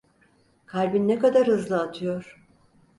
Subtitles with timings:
[0.65, 2.37] Kalbin ne kadar hızlı atıyor…